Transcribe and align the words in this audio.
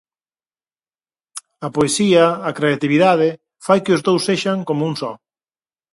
A 1.67 1.69
poesía, 1.75 2.25
a 2.49 2.51
creatividade, 2.59 3.29
fai 3.65 3.79
que 3.85 3.95
os 3.95 4.01
dous 4.07 4.21
sexan 4.29 4.57
como 4.69 4.81
un 4.89 4.93
só. 5.01 5.11